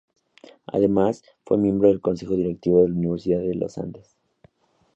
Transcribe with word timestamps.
Además, 0.65 1.23
fue 1.45 1.59
miembro 1.59 1.87
del 1.89 2.01
Consejo 2.01 2.33
Directivo 2.33 2.81
de 2.81 2.89
la 2.89 2.95
Universidad 2.95 3.41
de 3.41 3.53
Los 3.53 3.77
Andes. 3.77 4.17